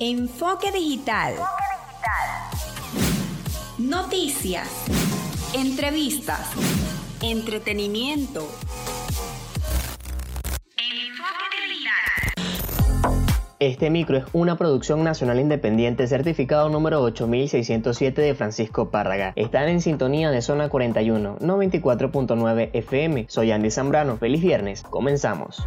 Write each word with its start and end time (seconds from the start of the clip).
Enfoque 0.00 0.70
digital. 0.70 1.34
Noticias. 3.78 4.68
Entrevistas. 5.52 6.52
Entretenimiento. 7.20 8.46
Este 13.58 13.90
micro 13.90 14.18
es 14.18 14.24
una 14.32 14.56
producción 14.56 15.02
nacional 15.02 15.40
independiente 15.40 16.06
certificado 16.06 16.68
número 16.68 17.02
8607 17.02 18.22
de 18.22 18.36
Francisco 18.36 18.90
Párraga. 18.92 19.32
Están 19.34 19.68
en 19.68 19.80
sintonía 19.80 20.30
de 20.30 20.42
zona 20.42 20.68
41, 20.68 21.38
94.9 21.40 22.70
FM. 22.72 23.26
Soy 23.28 23.50
Andy 23.50 23.72
Zambrano. 23.72 24.16
Feliz 24.16 24.42
viernes. 24.42 24.82
Comenzamos. 24.82 25.66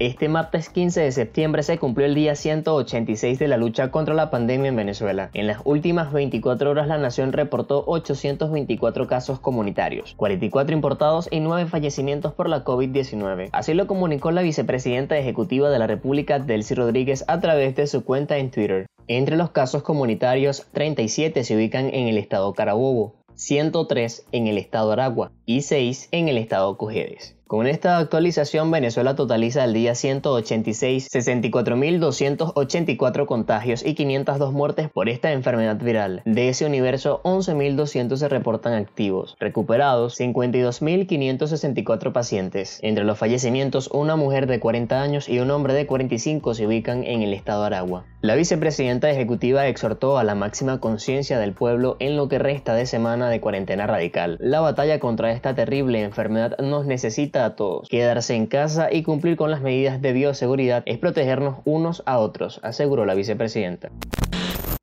Este 0.00 0.28
martes 0.28 0.70
15 0.70 1.02
de 1.02 1.12
septiembre 1.12 1.62
se 1.62 1.78
cumplió 1.78 2.06
el 2.06 2.16
día 2.16 2.34
186 2.34 3.38
de 3.38 3.46
la 3.46 3.56
lucha 3.56 3.92
contra 3.92 4.12
la 4.12 4.28
pandemia 4.28 4.68
en 4.68 4.76
Venezuela. 4.76 5.30
En 5.34 5.46
las 5.46 5.58
últimas 5.64 6.12
24 6.12 6.68
horas 6.68 6.88
la 6.88 6.98
nación 6.98 7.32
reportó 7.32 7.84
824 7.86 9.06
casos 9.06 9.38
comunitarios, 9.38 10.14
44 10.16 10.74
importados 10.74 11.28
y 11.30 11.38
9 11.38 11.66
fallecimientos 11.70 12.32
por 12.32 12.48
la 12.48 12.64
COVID-19. 12.64 13.50
Así 13.52 13.72
lo 13.74 13.86
comunicó 13.86 14.32
la 14.32 14.42
vicepresidenta 14.42 15.16
ejecutiva 15.16 15.70
de 15.70 15.78
la 15.78 15.86
República, 15.86 16.40
Delcy 16.40 16.74
Rodríguez, 16.74 17.24
a 17.28 17.38
través 17.38 17.76
de 17.76 17.86
su 17.86 18.04
cuenta 18.04 18.38
en 18.38 18.50
Twitter. 18.50 18.86
Entre 19.06 19.36
los 19.36 19.50
casos 19.50 19.84
comunitarios, 19.84 20.66
37 20.72 21.44
se 21.44 21.54
ubican 21.54 21.86
en 21.86 22.08
el 22.08 22.18
estado 22.18 22.52
Carabobo, 22.52 23.14
103 23.34 24.26
en 24.32 24.48
el 24.48 24.58
estado 24.58 24.90
Aragua 24.90 25.30
y 25.46 25.62
6 25.62 26.08
en 26.10 26.28
el 26.28 26.38
estado 26.38 26.76
Cojedes. 26.76 27.36
Con 27.54 27.68
esta 27.68 27.98
actualización, 27.98 28.72
Venezuela 28.72 29.14
totaliza 29.14 29.62
al 29.62 29.72
día 29.72 29.94
186 29.94 31.08
64.284 31.08 33.26
contagios 33.26 33.86
y 33.86 33.94
502 33.94 34.52
muertes 34.52 34.90
por 34.90 35.08
esta 35.08 35.30
enfermedad 35.30 35.76
viral. 35.76 36.22
De 36.24 36.48
ese 36.48 36.66
universo, 36.66 37.20
11.200 37.22 38.16
se 38.16 38.28
reportan 38.28 38.72
activos. 38.72 39.36
Recuperados, 39.38 40.18
52.564 40.18 42.10
pacientes. 42.10 42.80
Entre 42.82 43.04
los 43.04 43.18
fallecimientos, 43.18 43.88
una 43.92 44.16
mujer 44.16 44.48
de 44.48 44.58
40 44.58 45.00
años 45.00 45.28
y 45.28 45.38
un 45.38 45.52
hombre 45.52 45.74
de 45.74 45.86
45 45.86 46.54
se 46.54 46.66
ubican 46.66 47.04
en 47.04 47.22
el 47.22 47.32
estado 47.32 47.62
Aragua. 47.62 48.04
La 48.20 48.34
vicepresidenta 48.34 49.08
ejecutiva 49.10 49.68
exhortó 49.68 50.18
a 50.18 50.24
la 50.24 50.34
máxima 50.34 50.80
conciencia 50.80 51.38
del 51.38 51.52
pueblo 51.52 51.96
en 52.00 52.16
lo 52.16 52.28
que 52.28 52.40
resta 52.40 52.74
de 52.74 52.86
semana 52.86 53.28
de 53.28 53.40
cuarentena 53.40 53.86
radical. 53.86 54.38
La 54.40 54.60
batalla 54.60 54.98
contra 54.98 55.30
esta 55.30 55.54
terrible 55.54 56.02
enfermedad 56.02 56.58
nos 56.58 56.86
necesita 56.86 57.43
todos. 57.50 57.88
Quedarse 57.88 58.34
en 58.34 58.46
casa 58.46 58.92
y 58.92 59.02
cumplir 59.02 59.36
con 59.36 59.50
las 59.50 59.60
medidas 59.60 60.00
de 60.02 60.12
bioseguridad 60.12 60.82
es 60.86 60.98
protegernos 60.98 61.58
unos 61.64 62.02
a 62.06 62.18
otros, 62.18 62.60
aseguró 62.62 63.06
la 63.06 63.14
vicepresidenta. 63.14 63.90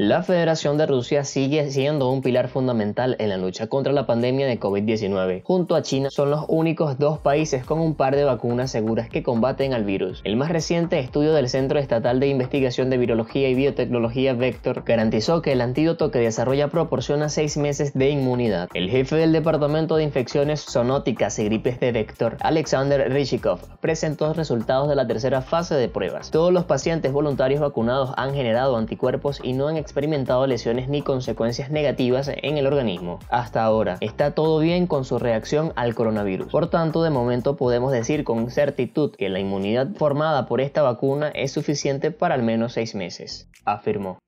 La 0.03 0.23
Federación 0.23 0.79
de 0.79 0.87
Rusia 0.87 1.23
sigue 1.23 1.69
siendo 1.69 2.09
un 2.09 2.23
pilar 2.23 2.47
fundamental 2.47 3.15
en 3.19 3.29
la 3.29 3.37
lucha 3.37 3.67
contra 3.67 3.93
la 3.93 4.07
pandemia 4.07 4.47
de 4.47 4.59
COVID-19. 4.59 5.43
Junto 5.43 5.75
a 5.75 5.83
China 5.83 6.09
son 6.09 6.31
los 6.31 6.45
únicos 6.47 6.97
dos 6.97 7.19
países 7.19 7.63
con 7.63 7.79
un 7.79 7.93
par 7.93 8.15
de 8.15 8.23
vacunas 8.23 8.71
seguras 8.71 9.09
que 9.09 9.21
combaten 9.21 9.75
al 9.75 9.83
virus. 9.83 10.21
El 10.23 10.37
más 10.37 10.49
reciente 10.49 10.97
estudio 10.97 11.33
del 11.33 11.49
Centro 11.49 11.77
Estatal 11.77 12.19
de 12.19 12.29
Investigación 12.29 12.89
de 12.89 12.97
Virología 12.97 13.47
y 13.47 13.53
Biotecnología 13.53 14.33
Vector 14.33 14.81
garantizó 14.87 15.43
que 15.43 15.51
el 15.51 15.61
antídoto 15.61 16.09
que 16.09 16.17
desarrolla 16.17 16.69
proporciona 16.69 17.29
seis 17.29 17.55
meses 17.55 17.93
de 17.93 18.09
inmunidad. 18.09 18.69
El 18.73 18.89
jefe 18.89 19.17
del 19.17 19.31
Departamento 19.31 19.97
de 19.97 20.03
Infecciones 20.03 20.65
Zoonóticas 20.65 21.37
y 21.37 21.45
Gripes 21.45 21.79
de 21.79 21.91
Vector, 21.91 22.37
Alexander 22.39 23.07
Rishikov, 23.13 23.59
presentó 23.79 24.33
resultados 24.33 24.89
de 24.89 24.95
la 24.95 25.05
tercera 25.05 25.43
fase 25.43 25.75
de 25.75 25.89
pruebas. 25.89 26.31
Todos 26.31 26.51
los 26.51 26.63
pacientes 26.63 27.11
voluntarios 27.11 27.61
vacunados 27.61 28.15
han 28.17 28.33
generado 28.33 28.77
anticuerpos 28.77 29.39
y 29.43 29.53
no 29.53 29.67
han 29.67 29.77
experimentado 29.91 30.47
lesiones 30.47 30.87
ni 30.87 31.01
consecuencias 31.01 31.69
negativas 31.69 32.31
en 32.33 32.57
el 32.57 32.65
organismo. 32.65 33.19
Hasta 33.29 33.61
ahora, 33.61 33.97
está 33.99 34.31
todo 34.31 34.59
bien 34.59 34.87
con 34.87 35.03
su 35.03 35.19
reacción 35.19 35.73
al 35.75 35.95
coronavirus. 35.95 36.49
Por 36.49 36.69
tanto, 36.69 37.03
de 37.03 37.09
momento 37.09 37.57
podemos 37.57 37.91
decir 37.91 38.23
con 38.23 38.49
certitud 38.49 39.11
que 39.11 39.27
la 39.27 39.39
inmunidad 39.39 39.89
formada 39.95 40.45
por 40.45 40.61
esta 40.61 40.81
vacuna 40.81 41.27
es 41.29 41.51
suficiente 41.51 42.11
para 42.11 42.35
al 42.35 42.43
menos 42.43 42.71
seis 42.73 42.95
meses, 42.95 43.49
afirmó. 43.65 44.19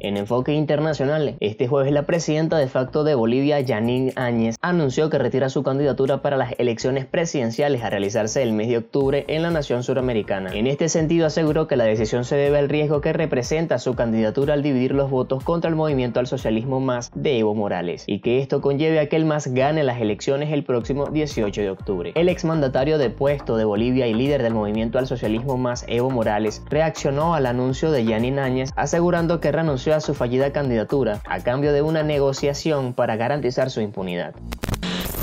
En 0.00 0.16
enfoque 0.16 0.52
internacional, 0.52 1.36
este 1.40 1.68
jueves 1.68 1.92
la 1.92 2.04
presidenta 2.04 2.58
de 2.58 2.68
facto 2.68 3.04
de 3.04 3.14
Bolivia, 3.14 3.64
Janine 3.66 4.12
Áñez, 4.16 4.56
anunció 4.60 5.10
que 5.10 5.18
retira 5.18 5.48
su 5.48 5.62
candidatura 5.62 6.22
para 6.22 6.36
las 6.36 6.54
elecciones 6.58 7.06
presidenciales 7.06 7.82
a 7.82 7.90
realizarse 7.90 8.42
el 8.42 8.52
mes 8.52 8.68
de 8.68 8.78
octubre 8.78 9.24
en 9.28 9.42
la 9.42 9.50
nación 9.50 9.82
suramericana. 9.82 10.50
En 10.54 10.66
este 10.66 10.88
sentido 10.88 11.26
aseguró 11.26 11.66
que 11.66 11.76
la 11.76 11.84
decisión 11.84 12.24
se 12.24 12.36
debe 12.36 12.58
al 12.58 12.68
riesgo 12.68 13.00
que 13.00 13.12
representa 13.12 13.78
su 13.78 13.94
candidatura 13.94 14.54
al 14.54 14.62
dividir 14.62 14.92
los 14.92 15.10
votos 15.10 15.42
contra 15.44 15.70
el 15.70 15.76
movimiento 15.76 16.20
al 16.20 16.26
socialismo 16.26 16.80
más 16.80 17.10
de 17.14 17.38
Evo 17.38 17.54
Morales 17.54 18.04
y 18.06 18.20
que 18.20 18.40
esto 18.40 18.60
conlleve 18.60 19.00
a 19.00 19.08
que 19.08 19.16
el 19.16 19.24
MAS 19.24 19.48
gane 19.48 19.84
las 19.84 20.00
elecciones 20.00 20.52
el 20.52 20.64
próximo 20.64 21.06
18 21.06 21.60
de 21.60 21.70
octubre. 21.70 22.12
El 22.14 22.28
exmandatario 22.28 22.98
de 22.98 23.10
puesto 23.10 23.56
de 23.56 23.64
Bolivia 23.64 24.06
y 24.06 24.14
líder 24.14 24.42
del 24.42 24.54
movimiento 24.54 24.98
al 24.98 25.06
socialismo 25.06 25.56
más 25.56 25.84
Evo 25.88 26.10
Morales 26.10 26.62
reaccionó 26.68 27.34
al 27.34 27.46
anuncio 27.46 27.90
de 27.90 28.04
Janine 28.04 28.40
Áñez 28.40 28.70
asegurando 28.76 29.40
que 29.40 29.52
a 29.94 30.00
su 30.00 30.14
fallida 30.14 30.52
candidatura 30.52 31.20
a 31.26 31.40
cambio 31.40 31.72
de 31.72 31.82
una 31.82 32.02
negociación 32.02 32.92
para 32.92 33.16
garantizar 33.16 33.70
su 33.70 33.80
impunidad. 33.80 34.34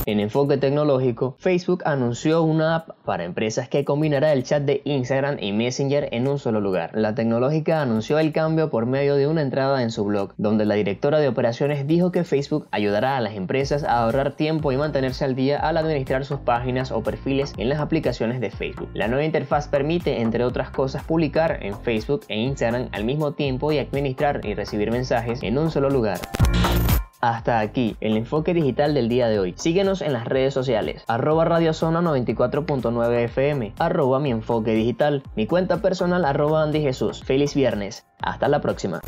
En 0.06 0.20
enfoque 0.20 0.58
tecnológico, 0.58 1.38
Facebook 1.40 1.82
anunció 1.86 2.44
una 2.44 2.76
app 2.76 2.90
para 3.06 3.24
empresas 3.24 3.70
que 3.70 3.86
combinará 3.86 4.34
el 4.34 4.44
chat 4.44 4.64
de 4.64 4.82
Instagram 4.84 5.38
y 5.40 5.54
Messenger 5.54 6.10
en 6.12 6.28
un 6.28 6.40
solo 6.40 6.60
lugar. 6.60 6.92
La 6.94 7.16
tecnológica 7.16 7.82
anunció 7.82 8.20
el 8.20 8.34
cambio 8.34 8.70
por 8.70 8.86
medio 8.86 9.16
de 9.16 9.28
una 9.28 9.42
entrada 9.42 9.82
en 9.82 9.92
su 9.92 10.04
blog, 10.04 10.34
donde 10.38 10.66
la 10.66 10.76
directora 10.76 11.20
de 11.20 11.30
operaciones 11.30 11.88
dijo 11.88 12.12
que 12.12 12.26
Facebook 12.26 12.68
ayudará 12.72 13.16
a 13.16 13.22
las 13.22 13.36
empresas 13.36 13.86
a 13.86 14.04
ahorrar 14.04 14.34
tiempo 14.34 14.74
y 14.74 14.78
mantenerse 14.78 15.24
al 15.24 15.36
día 15.36 15.58
al 15.58 15.78
administrar 15.78 16.26
sus 16.26 16.40
páginas 16.40 16.92
o 16.92 17.02
perfiles 17.02 17.54
en 17.58 17.70
las 17.70 17.80
aplicaciones 17.80 18.42
de 18.42 18.52
Facebook. 18.52 18.90
La 18.94 19.08
nueva 19.08 19.24
interfaz 19.24 19.70
permite, 19.70 20.22
entre 20.22 20.44
otras 20.44 20.70
cosas, 20.70 21.06
publicar 21.06 21.60
en 21.62 21.80
Facebook 21.80 22.26
e 22.28 22.38
Instagram 22.38 22.90
al 22.92 23.06
mismo 23.06 23.32
tiempo 23.32 23.72
y 23.72 23.78
administrar 23.78 24.42
y 24.44 24.54
recibir 24.54 24.92
mensajes 24.92 25.42
en 25.44 25.58
un 25.58 25.72
solo 25.72 25.90
lugar. 25.90 26.20
Hasta 27.24 27.62
aquí 27.62 27.96
el 28.02 28.18
enfoque 28.18 28.54
digital 28.54 28.94
del 28.94 29.08
día 29.08 29.30
de 29.30 29.40
hoy. 29.40 29.54
Síguenos 29.56 30.02
en 30.02 30.12
las 30.12 30.26
redes 30.26 30.54
sociales, 30.54 31.06
arroba 31.08 31.46
radiozona 31.46 32.02
94.9 32.02 33.24
FM, 33.24 33.76
arroba 33.80 34.20
mi 34.20 34.30
enfoque 34.30 34.74
digital, 34.74 35.24
mi 35.34 35.48
cuenta 35.48 35.78
personal 35.78 36.26
arroba 36.26 36.64
Andy 36.64 36.82
Jesús. 36.82 37.24
Feliz 37.24 37.56
viernes. 37.56 38.06
Hasta 38.22 38.50
la 38.50 38.60
próxima. 38.60 39.00